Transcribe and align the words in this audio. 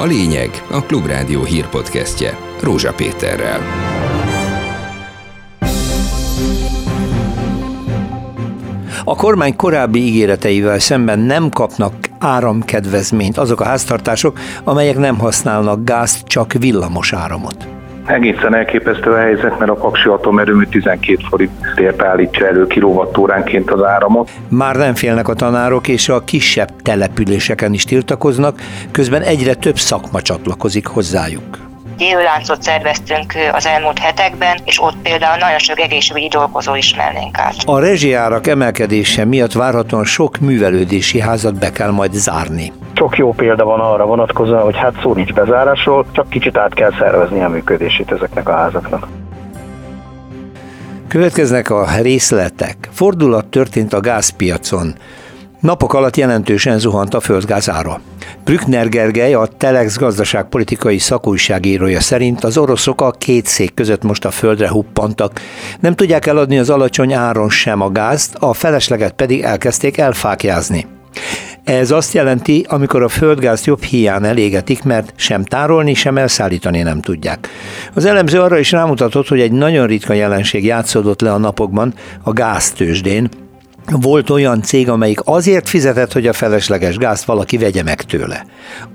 A 0.00 0.04
lényeg 0.04 0.64
a 0.70 0.82
Klubrádió 0.82 1.44
hírpodcastje 1.44 2.38
Rózsa 2.60 2.92
Péterrel. 2.92 3.60
A 9.04 9.16
kormány 9.16 9.56
korábbi 9.56 10.06
ígéreteivel 10.06 10.78
szemben 10.78 11.18
nem 11.18 11.48
kapnak 11.50 11.94
áramkedvezményt 12.18 13.38
azok 13.38 13.60
a 13.60 13.64
háztartások, 13.64 14.38
amelyek 14.64 14.96
nem 14.98 15.18
használnak 15.18 15.84
gázt, 15.84 16.26
csak 16.26 16.52
villamos 16.52 17.12
áramot. 17.12 17.79
Egészen 18.06 18.54
elképesztő 18.54 19.10
a 19.10 19.16
helyzet, 19.16 19.58
mert 19.58 19.70
a 19.70 19.74
Paksi 19.74 20.08
atomerőmű 20.08 20.64
12 20.64 21.18
forintért 21.28 22.02
állítja 22.02 22.46
elő 22.46 22.66
kilovattóránként 22.66 23.70
az 23.70 23.82
áramot. 23.82 24.30
Már 24.48 24.76
nem 24.76 24.94
félnek 24.94 25.28
a 25.28 25.34
tanárok, 25.34 25.88
és 25.88 26.08
a 26.08 26.24
kisebb 26.24 26.70
településeken 26.82 27.72
is 27.72 27.84
tiltakoznak, 27.84 28.60
közben 28.90 29.22
egyre 29.22 29.54
több 29.54 29.76
szakma 29.76 30.20
csatlakozik 30.20 30.86
hozzájuk 30.86 31.69
élőláncot 32.00 32.62
szerveztünk 32.62 33.34
az 33.52 33.66
elmúlt 33.66 33.98
hetekben, 33.98 34.58
és 34.64 34.82
ott 34.82 34.96
például 35.02 35.38
nagyon 35.38 35.58
sok 35.58 35.80
egészségügyi 35.80 36.28
dolgozó 36.28 36.74
is 36.74 36.94
mellnénk 36.94 37.38
át. 37.38 37.54
A 37.64 37.78
rezsiárak 37.78 38.46
emelkedése 38.46 39.24
miatt 39.24 39.52
várhatóan 39.52 40.04
sok 40.04 40.38
művelődési 40.38 41.20
házat 41.20 41.58
be 41.58 41.70
kell 41.70 41.90
majd 41.90 42.12
zárni. 42.12 42.72
Sok 42.94 43.16
jó 43.16 43.32
példa 43.32 43.64
van 43.64 43.80
arra 43.80 44.06
vonatkozóan, 44.06 44.62
hogy 44.62 44.76
hát 44.76 44.94
szó 45.02 45.14
nincs 45.14 45.32
bezárásról, 45.32 46.06
csak 46.12 46.28
kicsit 46.28 46.56
át 46.56 46.74
kell 46.74 46.92
szervezni 46.98 47.42
a 47.42 47.48
működését 47.48 48.12
ezeknek 48.12 48.48
a 48.48 48.52
házaknak. 48.52 49.06
Következnek 51.08 51.70
a 51.70 51.86
részletek. 52.02 52.76
Fordulat 52.92 53.46
történt 53.46 53.92
a 53.92 54.00
gázpiacon. 54.00 54.94
Napok 55.60 55.94
alatt 55.94 56.16
jelentősen 56.16 56.78
zuhant 56.78 57.14
a 57.14 57.20
földgáz 57.20 57.70
ára. 57.70 58.00
Brückner 58.44 58.88
Gergely, 58.88 59.34
a 59.34 59.46
Telex 59.46 59.96
gazdaságpolitikai 59.96 60.98
szakújságírója 60.98 62.00
szerint 62.00 62.44
az 62.44 62.58
oroszok 62.58 63.00
a 63.00 63.10
két 63.10 63.46
szék 63.46 63.74
között 63.74 64.02
most 64.02 64.24
a 64.24 64.30
földre 64.30 64.68
huppantak. 64.68 65.40
Nem 65.80 65.94
tudják 65.94 66.26
eladni 66.26 66.58
az 66.58 66.70
alacsony 66.70 67.12
áron 67.12 67.50
sem 67.50 67.80
a 67.80 67.90
gázt, 67.90 68.34
a 68.34 68.52
felesleget 68.52 69.12
pedig 69.12 69.40
elkezdték 69.40 69.98
elfákjázni. 69.98 70.86
Ez 71.64 71.90
azt 71.90 72.12
jelenti, 72.14 72.66
amikor 72.68 73.02
a 73.02 73.08
földgázt 73.08 73.66
jobb 73.66 73.82
hiány 73.82 74.24
elégetik, 74.24 74.82
mert 74.82 75.12
sem 75.16 75.44
tárolni, 75.44 75.94
sem 75.94 76.18
elszállítani 76.18 76.82
nem 76.82 77.00
tudják. 77.00 77.48
Az 77.94 78.04
elemző 78.04 78.40
arra 78.40 78.58
is 78.58 78.72
rámutatott, 78.72 79.28
hogy 79.28 79.40
egy 79.40 79.52
nagyon 79.52 79.86
ritka 79.86 80.12
jelenség 80.12 80.64
játszódott 80.64 81.20
le 81.20 81.32
a 81.32 81.38
napokban 81.38 81.94
a 82.22 82.32
gáztősdén, 82.32 83.28
volt 84.00 84.30
olyan 84.30 84.62
cég, 84.62 84.88
amelyik 84.88 85.20
azért 85.24 85.68
fizetett, 85.68 86.12
hogy 86.12 86.26
a 86.26 86.32
felesleges 86.32 86.96
gázt 86.96 87.24
valaki 87.24 87.58
vegye 87.58 87.82
meg 87.82 88.02
tőle. 88.02 88.46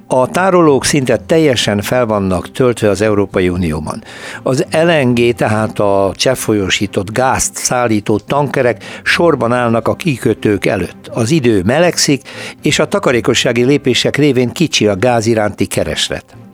A 0.08 0.28
tárolók 0.28 0.86
szinte 0.86 1.18
teljesen 1.18 1.82
fel 1.82 2.06
vannak 2.06 2.52
töltve 2.52 2.90
az 2.90 3.02
Európai 3.02 3.50
Unióban. 3.50 4.04
Az 4.44 4.66
LNG, 4.72 5.34
tehát 5.34 5.80
a 5.80 6.12
cseppfolyósított 6.16 7.12
gázt 7.12 7.56
szállító 7.56 8.18
tankerek 8.18 8.84
sorban 9.04 9.54
állnak 9.54 9.88
a 9.88 9.96
kikötők 9.96 10.66
előtt. 10.66 11.10
Az 11.14 11.32
idő 11.32 11.62
melegszik, 11.66 12.22
és 12.62 12.80
a 12.80 12.88
takarékossági 12.88 13.64
lépések 13.64 14.16
révén 14.16 14.52
kicsi 14.52 14.88
a 14.88 14.96
gáz 14.96 15.26
iránti 15.26 15.66
kereslet. 15.66 16.45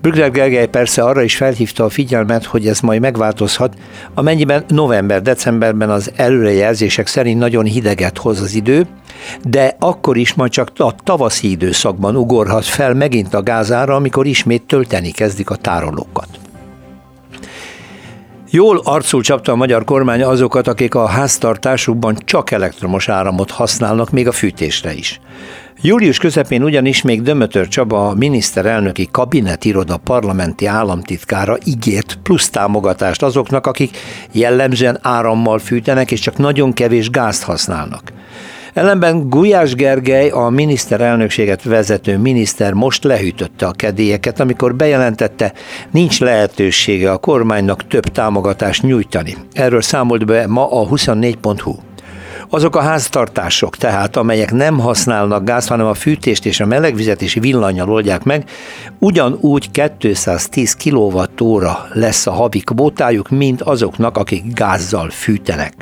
Brügger 0.00 0.30
Gergely 0.30 0.66
persze 0.66 1.02
arra 1.02 1.22
is 1.22 1.36
felhívta 1.36 1.84
a 1.84 1.88
figyelmet, 1.88 2.44
hogy 2.44 2.66
ez 2.66 2.80
majd 2.80 3.00
megváltozhat, 3.00 3.74
amennyiben 4.14 4.64
november-decemberben 4.68 5.90
az 5.90 6.12
előrejelzések 6.16 7.06
szerint 7.06 7.38
nagyon 7.38 7.64
hideget 7.64 8.18
hoz 8.18 8.40
az 8.40 8.54
idő, 8.54 8.86
de 9.42 9.76
akkor 9.78 10.16
is 10.16 10.34
majd 10.34 10.50
csak 10.50 10.70
a 10.76 10.94
tavaszi 11.04 11.50
időszakban 11.50 12.16
ugorhat 12.16 12.64
fel 12.64 12.94
megint 12.94 13.34
a 13.34 13.42
gázára, 13.42 13.94
amikor 13.94 14.26
ismét 14.26 14.62
tölteni 14.62 15.10
kezdik 15.10 15.50
a 15.50 15.56
tárolókat. 15.56 16.41
Jól 18.54 18.80
arcul 18.84 19.22
csapta 19.22 19.52
a 19.52 19.56
magyar 19.56 19.84
kormány 19.84 20.22
azokat, 20.22 20.66
akik 20.66 20.94
a 20.94 21.06
háztartásukban 21.06 22.16
csak 22.24 22.50
elektromos 22.50 23.08
áramot 23.08 23.50
használnak, 23.50 24.10
még 24.10 24.28
a 24.28 24.32
fűtésre 24.32 24.92
is. 24.92 25.20
Július 25.80 26.18
közepén 26.18 26.62
ugyanis 26.62 27.02
még 27.02 27.22
Dömötör 27.22 27.68
Csaba, 27.68 28.08
a 28.08 28.14
miniszterelnöki 28.14 29.08
kabinetiroda 29.10 29.96
parlamenti 29.96 30.66
államtitkára 30.66 31.56
ígért 31.64 32.18
plusz 32.22 32.50
támogatást 32.50 33.22
azoknak, 33.22 33.66
akik 33.66 33.96
jellemzően 34.32 34.98
árammal 35.02 35.58
fűtenek 35.58 36.10
és 36.10 36.20
csak 36.20 36.36
nagyon 36.36 36.72
kevés 36.72 37.10
gázt 37.10 37.42
használnak. 37.42 38.12
Ellenben 38.74 39.28
Gulyás 39.28 39.74
Gergely, 39.74 40.28
a 40.28 40.48
miniszterelnökséget 40.48 41.62
vezető 41.62 42.18
miniszter 42.18 42.72
most 42.72 43.04
lehűtötte 43.04 43.66
a 43.66 43.70
kedélyeket, 43.72 44.40
amikor 44.40 44.74
bejelentette, 44.74 45.52
nincs 45.90 46.20
lehetősége 46.20 47.10
a 47.10 47.16
kormánynak 47.16 47.86
több 47.86 48.04
támogatást 48.04 48.82
nyújtani. 48.82 49.36
Erről 49.52 49.82
számolt 49.82 50.26
be 50.26 50.46
ma 50.46 50.80
a 50.80 50.88
24.hu. 50.88 51.74
Azok 52.48 52.76
a 52.76 52.80
háztartások 52.80 53.76
tehát, 53.76 54.16
amelyek 54.16 54.52
nem 54.52 54.78
használnak 54.78 55.44
gáz, 55.44 55.66
hanem 55.66 55.86
a 55.86 55.94
fűtést 55.94 56.46
és 56.46 56.60
a 56.60 56.66
melegvizet 56.66 57.22
és 57.22 57.34
villanyal 57.34 57.90
oldják 57.90 58.22
meg, 58.22 58.44
ugyanúgy 58.98 59.70
210 59.70 60.76
kWh 60.76 61.68
lesz 61.92 62.26
a 62.26 62.32
havi 62.32 62.60
kvótájuk, 62.60 63.30
mint 63.30 63.62
azoknak, 63.62 64.16
akik 64.16 64.54
gázzal 64.54 65.10
fűtenek. 65.10 65.74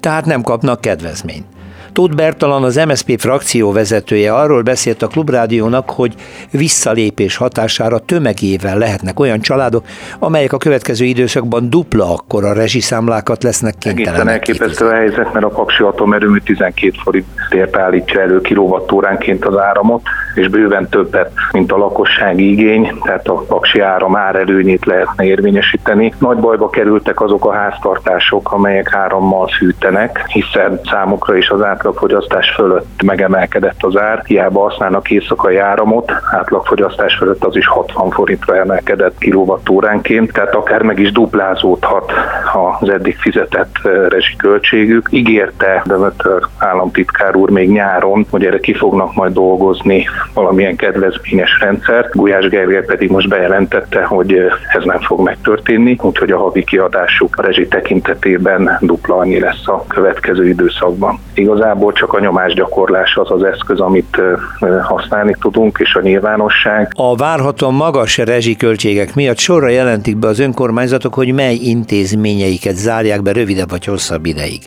Tehát 0.00 0.24
nem 0.24 0.42
kapnak 0.42 0.80
kedvezményt. 0.80 1.51
Tóth 1.92 2.14
Bertalan, 2.14 2.62
az 2.62 2.76
MSZP 2.76 3.20
frakció 3.20 3.72
vezetője 3.72 4.34
arról 4.34 4.62
beszélt 4.62 5.02
a 5.02 5.06
Klubrádiónak, 5.06 5.90
hogy 5.90 6.14
visszalépés 6.50 7.36
hatására 7.36 7.98
tömegével 7.98 8.78
lehetnek 8.78 9.20
olyan 9.20 9.40
családok, 9.40 9.84
amelyek 10.18 10.52
a 10.52 10.56
következő 10.56 11.04
időszakban 11.04 11.70
dupla 11.70 12.12
akkora 12.12 12.52
rezsiszámlákat 12.52 13.42
lesznek 13.42 13.74
kénytelenek. 13.78 14.08
Egészen 14.08 14.28
elképesztő 14.28 14.86
a 14.86 14.92
helyzet, 14.92 15.32
mert 15.32 15.44
a 15.44 15.48
Paksi 15.48 15.82
atomerőmű 15.82 16.38
12 16.38 16.92
forintért 17.02 17.76
állítja 17.76 18.20
elő 18.20 18.40
kilovattóránként 18.40 19.44
az 19.44 19.56
áramot, 19.56 20.02
és 20.34 20.48
bőven 20.48 20.88
többet, 20.88 21.30
mint 21.52 21.72
a 21.72 21.76
lakossági 21.76 22.50
igény, 22.50 22.98
tehát 23.04 23.28
a 23.28 23.34
Paksi 23.34 23.80
áram 23.80 24.16
árelőnyét 24.16 24.86
lehetne 24.86 25.24
érvényesíteni. 25.24 26.14
Nagy 26.18 26.36
bajba 26.36 26.70
kerültek 26.70 27.20
azok 27.20 27.44
a 27.44 27.52
háztartások, 27.52 28.52
amelyek 28.52 28.94
árammal 28.94 29.46
fűtenek, 29.46 30.24
hiszen 30.26 30.80
számukra 30.84 31.36
is 31.36 31.48
az 31.48 31.62
át 31.62 31.81
átlagfogyasztás 31.82 32.50
fölött 32.50 33.02
megemelkedett 33.02 33.82
az 33.82 33.96
ár, 33.96 34.22
hiába 34.26 34.60
használnak 34.60 35.10
éjszakai 35.10 35.56
áramot, 35.56 36.12
átlagfogyasztás 36.30 37.14
fölött 37.14 37.44
az 37.44 37.56
is 37.56 37.66
60 37.66 38.10
forintra 38.10 38.56
emelkedett 38.56 39.18
kilovattóránként, 39.18 40.32
tehát 40.32 40.54
akár 40.54 40.82
meg 40.82 40.98
is 40.98 41.12
duplázódhat 41.12 42.12
az 42.80 42.88
eddig 42.88 43.16
fizetett 43.16 43.74
rezsiköltségük. 44.08 45.08
Ígérte 45.10 45.82
Demeter 45.86 46.42
államtitkár 46.58 47.36
úr 47.36 47.50
még 47.50 47.70
nyáron, 47.70 48.26
hogy 48.30 48.44
erre 48.44 48.58
ki 48.58 48.74
fognak 48.74 49.14
majd 49.14 49.32
dolgozni 49.32 50.06
valamilyen 50.34 50.76
kedvezményes 50.76 51.60
rendszert. 51.60 52.14
Gulyás 52.14 52.48
Gergely 52.48 52.84
pedig 52.84 53.10
most 53.10 53.28
bejelentette, 53.28 54.04
hogy 54.04 54.32
ez 54.72 54.84
nem 54.84 55.00
fog 55.00 55.20
megtörténni, 55.20 55.96
úgyhogy 56.00 56.30
a 56.30 56.38
havi 56.38 56.64
kiadásuk 56.64 57.36
a 57.36 57.42
rezsi 57.42 57.68
tekintetében 57.68 58.78
dupla 58.80 59.16
annyi 59.16 59.40
lesz 59.40 59.68
a 59.68 59.84
következő 59.88 60.48
időszakban. 60.48 61.18
Igazán 61.34 61.71
igazából 61.72 61.92
csak 61.92 62.12
a 62.12 62.20
nyomásgyakorlás 62.20 63.16
az 63.16 63.30
az 63.30 63.42
eszköz, 63.42 63.80
amit 63.80 64.20
használni 64.82 65.34
tudunk, 65.40 65.78
és 65.78 65.94
a 65.94 66.00
nyilvánosság. 66.00 66.92
A 66.94 67.16
várhatóan 67.16 67.74
magas 67.74 68.18
rezsiköltségek 68.18 69.14
miatt 69.14 69.38
sorra 69.38 69.68
jelentik 69.68 70.16
be 70.16 70.26
az 70.26 70.38
önkormányzatok, 70.38 71.14
hogy 71.14 71.32
mely 71.32 71.54
intézményeiket 71.54 72.74
zárják 72.74 73.22
be 73.22 73.32
rövidebb 73.32 73.70
vagy 73.70 73.84
hosszabb 73.84 74.26
ideig. 74.26 74.60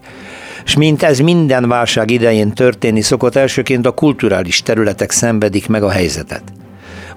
És 0.65 0.75
mint 0.75 1.03
ez 1.03 1.19
minden 1.19 1.67
válság 1.67 2.11
idején 2.11 2.53
történni 2.53 3.01
szokott, 3.01 3.35
elsőként 3.35 3.85
a 3.85 3.91
kulturális 3.91 4.61
területek 4.61 5.11
szenvedik 5.11 5.67
meg 5.67 5.83
a 5.83 5.89
helyzetet. 5.89 6.43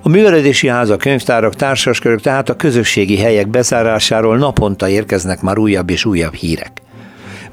A 0.03 0.09
művelődési 0.09 0.69
házak, 0.69 0.99
könyvtárak, 0.99 1.55
társaskörök 1.55 2.21
tehát 2.21 2.49
a 2.49 2.57
közösségi 2.57 3.19
helyek 3.19 3.49
bezárásáról 3.49 4.37
naponta 4.37 4.89
érkeznek 4.89 5.41
már 5.41 5.59
újabb 5.59 5.91
és 5.91 6.05
újabb 6.05 6.35
hírek. 6.35 6.78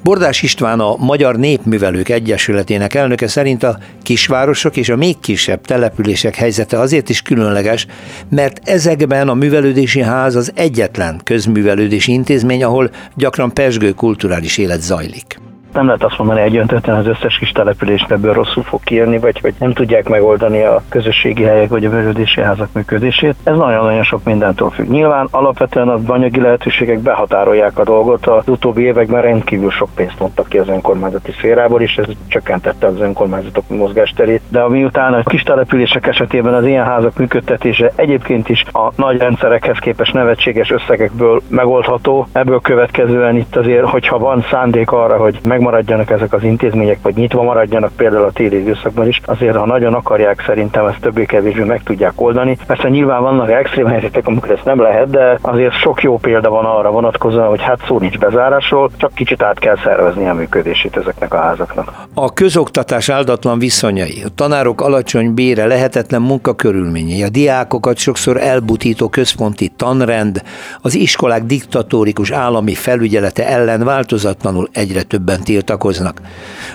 Bordás 0.06 0.42
István 0.42 0.80
a 0.80 0.96
Magyar 0.96 1.36
Népművelők 1.36 2.10
Egyesületének 2.10 2.94
elnöke 2.94 3.28
szerint 3.28 3.64
a 3.64 3.78
kisvárosok 4.04 4.78
és 4.78 4.90
a 4.90 4.96
még 4.96 5.20
kisebb 5.20 5.62
települések 5.62 6.36
helyzete 6.36 6.80
azért 6.80 7.10
is 7.10 7.22
különleges, 7.22 7.88
mert 8.30 8.60
ezekben 8.64 9.30
a 9.30 9.34
művelődési 9.34 10.02
ház 10.02 10.36
az 10.36 10.52
egyetlen 10.56 11.22
közművelődési 11.24 12.12
intézmény, 12.12 12.64
ahol 12.64 12.92
gyakran 13.16 13.54
pesgő 13.54 13.92
kulturális 13.92 14.58
élet 14.58 14.82
zajlik. 14.82 15.45
Nem 15.76 15.86
lehet 15.86 16.04
azt 16.04 16.18
mondani 16.18 16.42
egyöntetően 16.42 16.98
az 16.98 17.08
összes 17.08 17.38
kis 17.38 17.52
település 17.52 18.06
ebből 18.10 18.34
rosszul 18.34 18.64
fog 18.64 18.84
kijönni, 18.84 19.20
vagy 19.20 19.40
hogy 19.40 19.54
nem 19.60 19.74
tudják 19.74 20.10
megoldani 20.10 20.62
a 20.62 20.82
közösségi 20.90 21.44
helyek 21.44 21.70
vagy 21.70 21.86
a 21.86 21.90
bőrödési 21.90 22.42
házak 22.42 22.70
működését. 22.74 23.36
Ez 23.44 23.56
nagyon-nagyon 23.56 24.04
sok 24.04 24.24
mindentől 24.24 24.70
függ. 24.70 24.90
Nyilván 24.90 25.28
alapvetően 25.32 25.88
az 25.88 26.02
anyagi 26.08 26.42
lehetőségek 26.42 27.00
behatárolják 27.00 27.80
a 27.80 27.84
dolgot. 27.84 28.26
Az 28.26 28.48
utóbbi 28.48 28.82
években 28.82 29.22
rendkívül 29.22 29.72
sok 29.72 29.90
pénzt 29.96 30.20
mondtak 30.20 30.50
ki 30.50 30.58
az 30.58 30.68
önkormányzati 30.68 31.32
szférából, 31.32 31.82
és 31.82 31.98
ez 31.98 32.06
csökkentette 32.28 32.88
az 32.88 33.00
önkormányzatok 33.00 33.64
mozgásterét. 33.68 34.42
De 34.48 34.68
miután 34.68 35.14
a 35.14 35.24
kis 35.24 35.42
települések 35.42 36.08
esetében 36.08 36.54
az 36.54 36.66
ilyen 36.66 36.86
házak 36.86 37.18
működtetése 37.18 37.92
egyébként 37.96 38.50
is 38.50 38.64
a 38.72 38.92
nagy 38.96 39.18
rendszerekhez 39.18 39.78
képest 39.78 40.14
nevetséges 40.14 40.72
összegekből 40.72 41.42
megoldható, 41.48 42.28
ebből 42.32 42.62
következően 42.62 43.36
itt 43.36 43.56
azért, 43.56 43.86
hogyha 43.86 44.18
van 44.18 44.46
szándék 44.50 44.92
arra, 44.92 45.18
hogy 45.18 45.40
megmaradjanak 45.66 46.10
ezek 46.10 46.34
az 46.34 46.44
intézmények, 46.44 47.00
vagy 47.02 47.16
nyitva 47.16 47.44
maradjanak 47.44 47.92
például 47.96 48.24
a 48.24 48.32
téli 48.32 48.58
időszakban 48.58 49.08
is, 49.08 49.22
azért 49.26 49.56
ha 49.56 49.66
nagyon 49.66 49.94
akarják, 49.94 50.44
szerintem 50.46 50.86
ezt 50.86 51.00
többé-kevésbé 51.00 51.64
meg 51.64 51.84
tudják 51.84 52.22
oldani. 52.22 52.58
Persze 52.68 52.90
nyilván 52.90 53.22
vannak 53.22 53.52
extrém 53.52 53.86
helyzetek, 53.86 54.28
amikor 54.28 54.52
ezt 54.52 54.66
nem 54.66 54.82
lehet, 54.82 55.10
de 55.10 55.38
azért 55.42 55.74
sok 55.74 56.02
jó 56.02 56.18
példa 56.18 56.50
van 56.50 56.66
arra 56.66 56.92
vonatkozóan, 56.92 57.48
hogy 57.48 57.62
hát 57.62 57.80
szó 57.88 58.00
nincs 58.00 58.18
bezárásról, 58.18 58.90
csak 58.98 59.14
kicsit 59.14 59.42
át 59.42 59.60
kell 59.60 59.78
szervezni 59.84 60.28
a 60.28 60.34
működését 60.34 60.98
ezeknek 60.98 61.34
a 61.34 61.38
házaknak. 61.38 61.94
A 62.14 62.34
közoktatás 62.34 63.10
áldatlan 63.10 63.60
viszonyai, 63.60 64.22
a 64.26 64.30
tanárok 64.36 64.82
alacsony 64.82 65.34
bére, 65.34 65.66
lehetetlen 65.66 66.22
munkakörülményei, 66.22 67.24
a 67.24 67.30
diákokat 67.30 67.98
sokszor 67.98 68.38
elbutító 68.38 69.10
központi 69.10 69.72
tanrend, 69.76 70.42
az 70.82 70.96
iskolák 70.96 71.44
diktatórikus 71.44 72.32
állami 72.32 72.74
felügyelete 72.74 73.48
ellen 73.48 73.84
változatlanul 73.84 74.70
egyre 74.72 75.02
többen 75.02 75.44
tiltakoznak. 75.44 75.55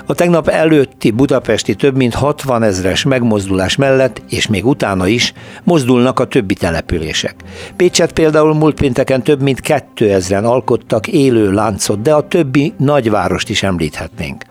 A 0.06 0.14
tegnap 0.14 0.48
előtti 0.48 1.10
budapesti 1.10 1.74
több 1.74 1.96
mint 1.96 2.14
60 2.14 2.62
ezres 2.62 3.02
megmozdulás 3.02 3.76
mellett, 3.76 4.22
és 4.28 4.46
még 4.46 4.66
utána 4.66 5.06
is, 5.06 5.32
mozdulnak 5.64 6.18
a 6.18 6.26
többi 6.26 6.54
települések. 6.54 7.34
Pécset 7.76 8.12
például 8.12 8.54
múlt 8.54 8.80
pénteken 8.80 9.22
több 9.22 9.42
mint 9.42 9.60
2000-en 9.64 10.44
alkottak 10.44 11.06
élő 11.06 11.52
láncot, 11.52 12.02
de 12.02 12.14
a 12.14 12.28
többi 12.28 12.72
nagyvárost 12.76 13.48
is 13.48 13.62
említhetnénk. 13.62 14.44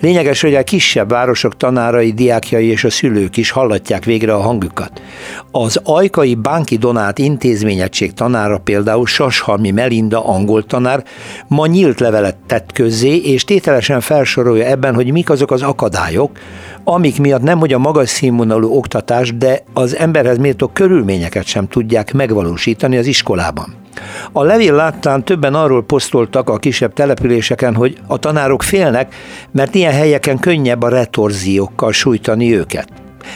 Lényeges, 0.00 0.40
hogy 0.40 0.54
a 0.54 0.62
kisebb 0.62 1.08
városok 1.08 1.56
tanárai, 1.56 2.12
diákjai 2.12 2.66
és 2.66 2.84
a 2.84 2.90
szülők 2.90 3.36
is 3.36 3.50
hallatják 3.50 4.04
végre 4.04 4.34
a 4.34 4.40
hangjukat. 4.40 5.02
Az 5.50 5.80
Ajkai 5.84 6.34
Bánki 6.34 6.76
Donát 6.76 7.18
intézményegység 7.18 8.12
tanára 8.12 8.58
például 8.58 9.06
Sashalmi 9.06 9.70
Melinda 9.70 10.26
angol 10.26 10.64
tanár 10.64 11.04
ma 11.46 11.66
nyílt 11.66 12.00
levelet 12.00 12.36
tett 12.46 12.72
közzé, 12.72 13.16
és 13.16 13.44
tételesen 13.44 14.00
felsorolja 14.00 14.64
ebben, 14.64 14.94
hogy 14.94 15.12
mik 15.12 15.30
azok 15.30 15.50
az 15.50 15.62
akadályok, 15.62 16.38
amik 16.84 17.20
miatt 17.20 17.42
nem 17.42 17.58
hogy 17.58 17.72
a 17.72 17.78
magas 17.78 18.08
színvonalú 18.08 18.76
oktatás, 18.76 19.36
de 19.36 19.62
az 19.72 19.96
emberhez 19.96 20.38
méltó 20.38 20.66
körülményeket 20.66 21.44
sem 21.44 21.68
tudják 21.68 22.12
megvalósítani 22.12 22.96
az 22.96 23.06
iskolában. 23.06 23.85
A 24.32 24.42
levél 24.42 24.74
láttán 24.74 25.24
többen 25.24 25.54
arról 25.54 25.84
posztoltak 25.84 26.48
a 26.48 26.56
kisebb 26.56 26.92
településeken, 26.92 27.74
hogy 27.74 27.98
a 28.06 28.18
tanárok 28.18 28.62
félnek, 28.62 29.14
mert 29.50 29.74
ilyen 29.74 29.92
helyeken 29.92 30.38
könnyebb 30.38 30.82
a 30.82 30.88
retorziókkal 30.88 31.92
sújtani 31.92 32.56
őket. 32.56 32.88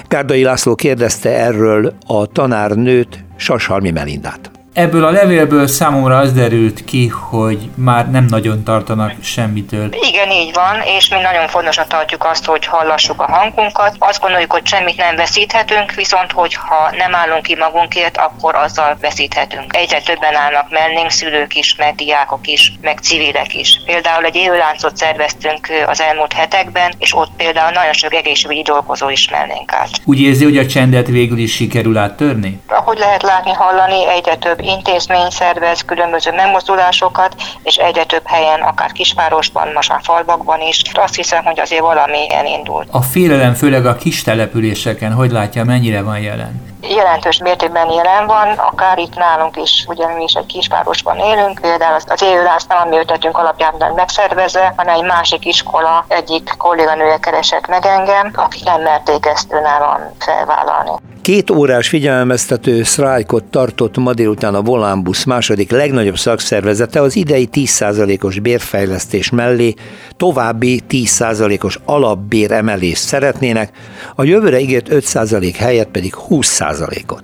Kárdai 0.09 0.43
László 0.43 0.75
kérdezte 0.75 1.31
erről 1.31 1.93
a 2.07 2.27
tanárnőt, 2.27 3.25
Sashalmi 3.37 3.91
Melindát. 3.91 4.60
Ebből 4.73 5.05
a 5.05 5.11
levélből 5.11 5.67
számomra 5.67 6.17
az 6.19 6.33
derült 6.33 6.85
ki, 6.85 7.07
hogy 7.09 7.71
már 7.75 8.11
nem 8.11 8.25
nagyon 8.25 8.63
tartanak 8.65 9.13
semmitől. 9.23 9.89
Igen, 10.09 10.31
így 10.31 10.55
van, 10.55 10.81
és 10.97 11.09
mi 11.09 11.21
nagyon 11.21 11.49
fontosnak 11.49 11.87
tartjuk 11.87 12.25
azt, 12.25 12.45
hogy 12.45 12.67
hallassuk 12.67 13.21
a 13.23 13.31
hangunkat. 13.31 13.97
Azt 13.99 14.21
gondoljuk, 14.21 14.53
hogy 14.53 14.67
semmit 14.67 14.97
nem 14.97 15.17
veszíthetünk, 15.17 15.93
viszont 15.93 16.33
hogyha 16.33 16.91
nem 16.97 17.15
állunk 17.15 17.43
ki 17.43 17.57
magunkért, 17.57 18.17
akkor 18.17 18.55
azzal 18.55 18.97
veszíthetünk. 19.01 19.77
Egyre 19.77 20.01
többen 20.01 20.35
állnak 20.35 20.71
mellénk, 20.71 21.11
szülők 21.11 21.55
is, 21.55 21.75
meg 21.77 21.95
diákok 21.95 22.47
is, 22.47 22.73
meg 22.81 22.99
civilek 22.99 23.55
is. 23.55 23.81
Például 23.85 24.25
egy 24.25 24.37
élőláncot 24.37 24.97
szerveztünk 24.97 25.69
az 25.87 26.01
elmúlt 26.01 26.33
hetekben, 26.33 26.93
és 26.99 27.17
ott 27.17 27.31
például 27.37 27.73
nagyon 27.73 27.93
sok 27.93 28.15
egészségügyi 28.15 28.63
dolgozó 28.63 29.09
is 29.09 29.31
mellénk 29.31 29.73
állt. 29.73 30.01
Úgy 30.05 30.21
érzi, 30.21 30.45
hogy 30.45 30.59
a 30.59 30.67
csendet 30.67 31.07
végül 31.07 31.39
is 31.39 31.55
sikerül 31.55 31.99
áttörni? 31.99 32.61
Ahogy 32.67 32.99
lehet 32.99 33.23
látni, 33.23 33.53
hallani, 33.53 34.09
egyre 34.09 34.37
több 34.37 34.59
intézmény 34.71 35.31
szervez 35.31 35.85
különböző 35.85 36.31
megmozdulásokat, 36.33 37.35
és 37.63 37.77
egyre 37.77 38.05
több 38.05 38.27
helyen, 38.27 38.61
akár 38.61 38.93
kisvárosban, 38.93 39.69
most 39.75 39.89
már 39.89 40.01
falvakban 40.03 40.61
is. 40.61 40.83
Azt 40.93 41.15
hiszem, 41.15 41.45
hogy 41.45 41.61
azért 41.61 41.81
valami 41.81 42.35
elindult. 42.35 42.89
A 42.91 43.03
félelem 43.03 43.55
főleg 43.55 43.87
a 43.87 43.97
kis 43.97 44.23
településeken, 44.23 45.13
hogy 45.13 45.31
látja, 45.31 45.65
mennyire 45.65 46.03
van 46.03 46.19
jelen? 46.19 46.69
jelentős 46.83 47.39
mértékben 47.39 47.91
jelen 47.91 48.27
van, 48.27 48.49
akár 48.49 48.99
itt 48.99 49.15
nálunk 49.15 49.57
is, 49.57 49.85
ugye 49.89 50.07
mi 50.15 50.23
is 50.23 50.33
egy 50.33 50.47
kisvárosban 50.47 51.19
élünk, 51.19 51.59
például 51.61 51.95
az, 51.95 52.05
az 52.09 52.23
élőlász 52.23 52.67
nem 52.67 52.79
a 52.79 52.85
mi 52.85 52.97
ötletünk 52.97 53.39
alapján 53.39 53.75
megszervezve, 53.95 54.73
hanem 54.77 54.95
egy 54.95 55.05
másik 55.05 55.45
iskola 55.45 56.05
egyik 56.09 56.55
kolléganője 56.59 57.19
keresett 57.19 57.67
meg 57.67 57.87
engem, 57.87 58.31
akik 58.35 58.65
nem 58.65 58.83
merték 58.83 59.27
ezt 59.27 59.53
önállóan 59.53 60.15
felvállalni. 60.19 60.91
Két 61.23 61.51
órás 61.51 61.89
figyelmeztető 61.89 62.83
sztrájkot 62.83 63.45
tartott 63.45 63.97
ma 63.97 64.15
délután 64.15 64.55
a 64.55 64.63
Volánbusz 64.63 65.25
második 65.25 65.71
legnagyobb 65.71 66.17
szakszervezete 66.17 67.01
az 67.01 67.17
idei 67.17 67.49
10%-os 67.53 68.39
bérfejlesztés 68.39 69.31
mellé 69.31 69.75
további 70.17 70.81
10%-os 70.91 71.79
alapbér 71.85 72.53
emelést 72.53 73.03
szeretnének, 73.03 73.73
a 74.15 74.25
jövőre 74.25 74.61
ígért 74.61 74.89
5% 74.91 75.55
helyett 75.59 75.91
pedig 75.91 76.15
20%-ot. 76.29 77.23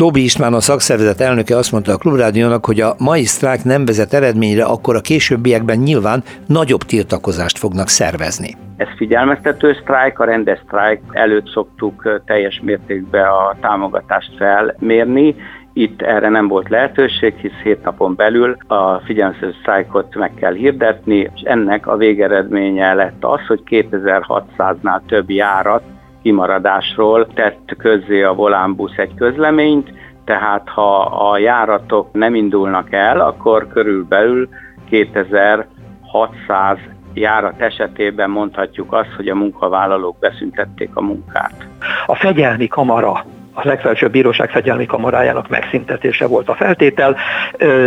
Dobi 0.00 0.22
István, 0.22 0.52
a 0.52 0.60
szakszervezet 0.60 1.20
elnöke 1.20 1.56
azt 1.56 1.72
mondta 1.72 1.92
a 1.92 1.96
Klubrádiónak, 1.96 2.64
hogy 2.66 2.80
a 2.80 2.94
mai 2.98 3.24
sztrájk 3.24 3.64
nem 3.64 3.84
vezet 3.84 4.12
eredményre, 4.12 4.64
akkor 4.64 4.96
a 4.96 5.00
későbbiekben 5.00 5.78
nyilván 5.78 6.22
nagyobb 6.46 6.80
tiltakozást 6.80 7.58
fognak 7.58 7.88
szervezni. 7.88 8.56
Ez 8.76 8.88
figyelmeztető 8.96 9.76
sztrájk, 9.82 10.18
a 10.18 10.24
rendes 10.24 10.58
sztrájk 10.64 11.00
előtt 11.10 11.48
szoktuk 11.48 12.20
teljes 12.26 12.60
mértékben 12.64 13.24
a 13.24 13.56
támogatást 13.60 14.36
felmérni, 14.36 15.34
itt 15.72 16.02
erre 16.02 16.28
nem 16.28 16.48
volt 16.48 16.68
lehetőség, 16.68 17.34
hisz 17.34 17.60
hét 17.62 17.82
napon 17.82 18.14
belül 18.14 18.56
a 18.66 19.00
figyelmeztető 19.04 19.54
sztrájkot 19.60 20.14
meg 20.14 20.34
kell 20.34 20.54
hirdetni, 20.54 21.30
és 21.34 21.40
ennek 21.44 21.86
a 21.86 21.96
végeredménye 21.96 22.94
lett 22.94 23.24
az, 23.24 23.46
hogy 23.46 23.62
2600-nál 23.70 25.00
több 25.06 25.30
járat 25.30 25.82
kimaradásról 26.22 27.26
tett 27.26 27.74
közzé 27.78 28.22
a 28.22 28.34
Volánbusz 28.34 28.96
egy 28.96 29.14
közleményt, 29.14 29.92
tehát 30.24 30.68
ha 30.68 31.00
a 31.00 31.38
járatok 31.38 32.12
nem 32.12 32.34
indulnak 32.34 32.92
el, 32.92 33.20
akkor 33.20 33.68
körülbelül 33.68 34.48
2600 34.88 36.78
járat 37.14 37.60
esetében 37.60 38.30
mondhatjuk 38.30 38.92
azt, 38.92 39.12
hogy 39.16 39.28
a 39.28 39.34
munkavállalók 39.34 40.18
beszüntették 40.18 40.90
a 40.96 41.00
munkát. 41.00 41.66
A 42.06 42.14
fegyelmi 42.14 42.66
kamara 42.66 43.24
a 43.52 43.66
legfelsőbb 43.66 44.10
bíróság 44.10 44.50
fegyelmi 44.50 44.86
kamarájának 44.86 45.48
megszüntetése 45.48 46.26
volt 46.26 46.48
a 46.48 46.54
feltétel. 46.54 47.16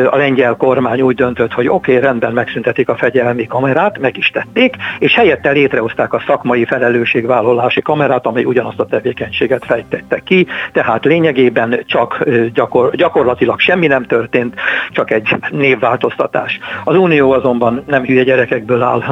A 0.09 0.17
lengyel 0.17 0.55
kormány 0.55 1.01
úgy 1.01 1.15
döntött, 1.15 1.53
hogy 1.53 1.67
oké, 1.67 1.91
okay, 1.91 2.03
rendben 2.03 2.33
megszüntetik 2.33 2.89
a 2.89 2.95
fegyelmi 2.95 3.47
kamerát, 3.47 3.99
meg 3.99 4.17
is 4.17 4.29
tették, 4.29 4.75
és 4.99 5.13
helyette 5.13 5.51
létrehozták 5.51 6.13
a 6.13 6.23
szakmai 6.27 6.65
felelősségvállalási 6.65 7.81
kamerát, 7.81 8.25
amely 8.25 8.43
ugyanazt 8.43 8.79
a 8.79 8.85
tevékenységet 8.85 9.65
fejtette 9.65 10.19
ki, 10.19 10.47
tehát 10.71 11.05
lényegében 11.05 11.83
csak 11.85 12.23
gyakor, 12.53 12.95
gyakorlatilag 12.95 13.59
semmi 13.59 13.87
nem 13.87 14.05
történt, 14.05 14.55
csak 14.91 15.11
egy 15.11 15.35
névváltoztatás. 15.49 16.59
Az 16.83 16.97
Unió 16.97 17.31
azonban 17.31 17.83
nem 17.87 18.03
hülye 18.05 18.23
gyerekekből 18.23 18.81
áll, 18.81 19.03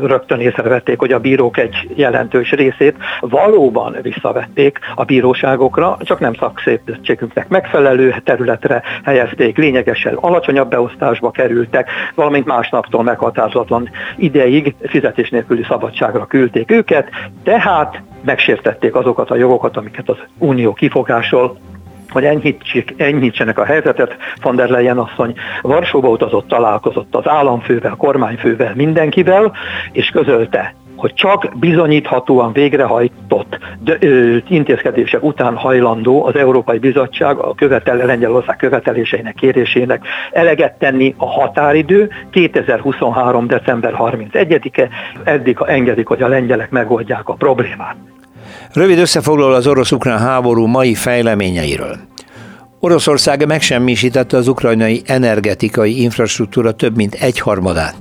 rögtön 0.00 0.40
észrevették, 0.40 0.98
hogy 0.98 1.12
a 1.12 1.18
bírók 1.18 1.58
egy 1.58 1.88
jelentős 1.94 2.50
részét 2.50 2.96
valóban 3.20 3.96
visszavették 4.02 4.78
a 4.94 5.04
bíróságokra, 5.04 5.96
csak 6.10 6.20
nem 6.20 6.34
szakszépzettségünknek 6.34 7.48
megfelelő 7.48 8.14
területre 8.24 8.82
helyezték, 9.04 9.56
lényegesen 9.56 10.14
alacsonyabb 10.14 10.70
beosztásba 10.70 11.30
kerültek, 11.30 11.90
valamint 12.14 12.46
másnaptól 12.46 13.02
meghatározatlan 13.02 13.90
ideig 14.16 14.74
fizetés 14.82 15.30
nélküli 15.30 15.64
szabadságra 15.68 16.26
küldték 16.26 16.70
őket, 16.70 17.08
tehát 17.42 18.02
megsértették 18.24 18.94
azokat 18.94 19.30
a 19.30 19.36
jogokat, 19.36 19.76
amiket 19.76 20.08
az 20.08 20.16
Unió 20.38 20.72
kifogásol, 20.72 21.58
hogy 22.08 22.24
enyhítsék, 22.24 22.94
enyhítsenek 22.96 23.58
a 23.58 23.64
helyzetet. 23.64 24.16
Von 24.42 24.56
der 24.56 24.68
Leyen 24.68 24.98
asszony 24.98 25.34
Varsóba 25.62 26.08
utazott, 26.08 26.48
találkozott 26.48 27.14
az 27.14 27.28
államfővel, 27.28 27.94
kormányfővel, 27.96 28.72
mindenkivel, 28.74 29.52
és 29.92 30.08
közölte, 30.08 30.74
hogy 31.00 31.14
csak 31.14 31.52
bizonyíthatóan 31.54 32.52
végrehajtott 32.52 33.58
intézkedések 34.48 35.22
után 35.22 35.56
hajlandó 35.56 36.24
az 36.26 36.36
Európai 36.36 36.78
Bizottság 36.78 37.36
a 37.38 37.54
követel, 37.54 37.96
Lengyelország 37.96 38.56
követeléseinek 38.56 39.34
kérésének 39.34 40.06
eleget 40.32 40.78
tenni 40.78 41.14
a 41.16 41.26
határidő 41.26 42.10
2023. 42.30 43.46
december 43.46 43.94
31-e, 43.98 44.88
eddig 45.24 45.56
engedik, 45.66 46.06
hogy 46.06 46.22
a 46.22 46.28
lengyelek 46.28 46.70
megoldják 46.70 47.28
a 47.28 47.32
problémát. 47.34 47.96
Rövid 48.72 48.98
összefoglaló 48.98 49.54
az 49.54 49.66
orosz-ukrán 49.66 50.18
háború 50.18 50.66
mai 50.66 50.94
fejleményeiről. 50.94 52.09
Oroszország 52.82 53.46
megsemmisítette 53.46 54.36
az 54.36 54.48
ukrajnai 54.48 55.02
energetikai 55.06 56.02
infrastruktúra 56.02 56.72
több 56.72 56.96
mint 56.96 57.14
egyharmadát. 57.14 57.94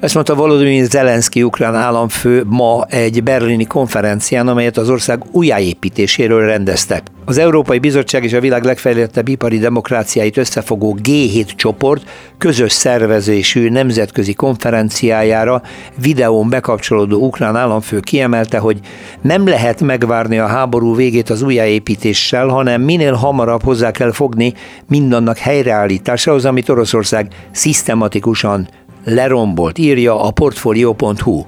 Ezt 0.00 0.14
mondta 0.14 0.34
Volodymyr 0.34 0.84
Zelenszky 0.84 1.42
ukrán 1.42 1.74
államfő 1.74 2.42
ma 2.46 2.84
egy 2.88 3.22
berlini 3.22 3.64
konferencián, 3.64 4.48
amelyet 4.48 4.76
az 4.76 4.88
ország 4.90 5.22
újjáépítéséről 5.30 6.46
rendeztek. 6.46 7.02
Az 7.26 7.38
Európai 7.38 7.78
Bizottság 7.78 8.24
és 8.24 8.32
a 8.32 8.40
világ 8.40 8.64
legfejlettebb 8.64 9.28
ipari 9.28 9.58
demokráciáit 9.58 10.36
összefogó 10.36 10.98
G7 11.02 11.54
csoport 11.56 12.10
közös 12.38 12.72
szervezésű 12.72 13.68
nemzetközi 13.68 14.34
konferenciájára 14.34 15.62
videón 16.02 16.48
bekapcsolódó 16.48 17.26
ukrán 17.26 17.56
államfő 17.56 18.00
kiemelte, 18.00 18.58
hogy 18.58 18.80
nem 19.20 19.46
lehet 19.46 19.80
megvárni 19.80 20.38
a 20.38 20.46
háború 20.46 20.94
végét 20.94 21.30
az 21.30 21.42
újjáépítéssel, 21.42 22.46
hanem 22.46 22.82
minél 22.82 23.12
hamarabb 23.12 23.62
hozzá 23.62 23.90
kell 23.90 24.12
fogni 24.12 24.54
mindannak 24.88 25.38
helyreállításához, 25.38 26.44
amit 26.44 26.68
Oroszország 26.68 27.28
szisztematikusan 27.50 28.68
lerombolt, 29.04 29.78
írja 29.78 30.22
a 30.22 30.30
portfolio.hu. 30.30 31.44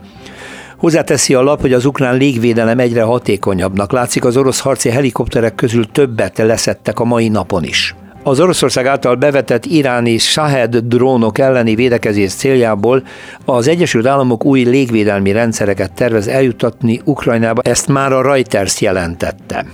Hozzáteszi 0.76 1.34
a 1.34 1.42
lap, 1.42 1.60
hogy 1.60 1.72
az 1.72 1.84
ukrán 1.84 2.16
légvédelem 2.16 2.78
egyre 2.78 3.02
hatékonyabbnak 3.02 3.92
látszik, 3.92 4.24
az 4.24 4.36
orosz 4.36 4.60
harci 4.60 4.88
helikopterek 4.88 5.54
közül 5.54 5.86
többet 5.86 6.38
leszettek 6.38 7.00
a 7.00 7.04
mai 7.04 7.28
napon 7.28 7.64
is. 7.64 7.94
Az 8.22 8.40
Oroszország 8.40 8.86
által 8.86 9.14
bevetett 9.14 9.64
iráni 9.64 10.18
Shahed 10.18 10.76
drónok 10.76 11.38
elleni 11.38 11.74
védekezés 11.74 12.34
céljából 12.34 13.02
az 13.44 13.68
Egyesült 13.68 14.06
Államok 14.06 14.44
új 14.44 14.62
légvédelmi 14.62 15.32
rendszereket 15.32 15.92
tervez 15.92 16.26
eljutatni 16.26 17.00
Ukrajnába, 17.04 17.62
ezt 17.62 17.88
már 17.88 18.12
a 18.12 18.22
Reuters 18.22 18.80
jelentette. 18.80 19.64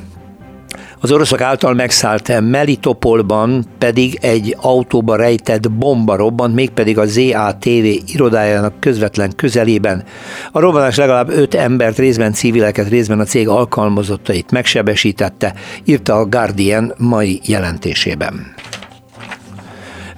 Az 1.00 1.12
oroszok 1.12 1.40
által 1.40 1.74
megszállt 1.74 2.40
Melitopolban 2.40 3.64
pedig 3.78 4.18
egy 4.20 4.56
autóba 4.60 5.16
rejtett 5.16 5.70
bomba 5.70 6.16
robbant, 6.16 6.54
mégpedig 6.54 6.98
a 6.98 7.06
ZATV 7.06 7.86
irodájának 8.06 8.80
közvetlen 8.80 9.32
közelében. 9.36 10.04
A 10.52 10.60
robbanás 10.60 10.96
legalább 10.96 11.28
öt 11.28 11.54
embert, 11.54 11.98
részben 11.98 12.32
civileket, 12.32 12.88
részben 12.88 13.20
a 13.20 13.24
cég 13.24 13.48
alkalmazottait 13.48 14.50
megsebesítette, 14.50 15.54
írta 15.84 16.16
a 16.16 16.26
Guardian 16.26 16.94
mai 16.98 17.40
jelentésében. 17.44 18.54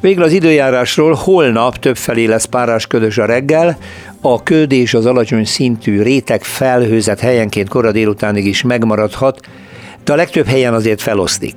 Végül 0.01 0.23
az 0.23 0.33
időjárásról 0.33 1.13
holnap 1.13 1.79
többfelé 1.79 2.25
lesz 2.25 2.45
párás 2.45 2.87
ködös 2.87 3.19
a 3.19 3.25
reggel, 3.25 3.77
a 4.21 4.43
köd 4.43 4.73
és 4.73 4.95
az 4.95 5.07
alacsony 5.07 5.45
szintű 5.45 6.03
réteg 6.03 6.43
felhőzet 6.43 7.21
helyenként 7.21 7.69
kora 7.69 7.93
délutánig 7.93 8.47
is 8.47 8.63
megmaradhat, 8.63 9.41
de 10.05 10.13
a 10.13 10.17
legtöbb 10.17 10.47
helyen 10.47 10.75
azért 10.75 11.03
felosztik. 11.03 11.57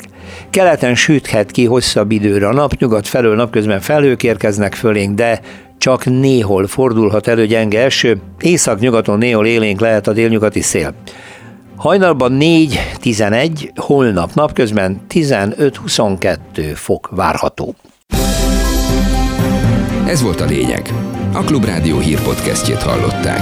Keleten 0.50 0.96
süthet 0.96 1.52
ki 1.52 1.66
hosszabb 1.66 2.12
időre 2.12 2.48
a 2.48 2.54
nap, 2.54 2.74
nyugat 2.80 3.08
felől 3.08 3.36
napközben 3.36 3.80
felhők 3.80 4.24
érkeznek 4.24 4.74
fölénk, 4.74 5.16
de 5.16 5.42
csak 5.78 6.06
néhol 6.06 6.68
fordulhat 6.68 7.28
elő 7.28 7.46
gyenge 7.46 7.84
eső, 7.84 8.22
észak-nyugaton 8.40 9.18
néhol 9.18 9.46
élénk 9.46 9.80
lehet 9.80 10.08
a 10.08 10.14
délnyugati 10.14 10.62
szél. 10.62 10.94
Hajnalban 11.76 12.38
4-11, 12.40 13.70
holnap 13.76 14.34
napközben 14.34 15.02
15-22 15.10 16.38
fok 16.74 17.10
várható. 17.12 17.76
Ez 20.08 20.22
volt 20.22 20.42
a 20.42 20.46
lényeg. 20.46 20.94
A 21.34 21.44
Klubrádió 21.44 22.00
hírpodcastjét 22.00 22.82
hallották. 22.82 23.42